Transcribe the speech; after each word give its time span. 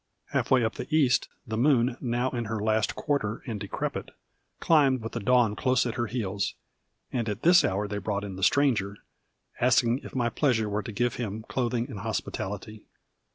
Half 0.29 0.49
way 0.49 0.63
up 0.65 0.73
the 0.73 0.87
east, 0.89 1.27
the 1.45 1.59
moon, 1.59 1.95
now 2.01 2.31
in 2.31 2.45
her 2.45 2.59
last 2.59 2.95
quarter 2.95 3.43
and 3.45 3.59
decrepit, 3.59 4.09
climbed 4.59 5.03
with 5.03 5.11
the 5.11 5.19
dawn 5.19 5.55
close 5.55 5.85
at 5.85 5.93
her 5.93 6.07
heels. 6.07 6.55
And 7.11 7.29
at 7.29 7.43
this 7.43 7.63
hour 7.63 7.87
they 7.87 7.99
brought 7.99 8.23
in 8.23 8.35
the 8.35 8.41
Stranger, 8.41 8.97
asking 9.59 9.99
if 9.99 10.15
my 10.15 10.29
pleasure 10.29 10.67
were 10.67 10.81
to 10.81 10.91
give 10.91 11.17
him 11.17 11.45
clothing 11.47 11.87
and 11.87 11.99
hospitality. 11.99 12.83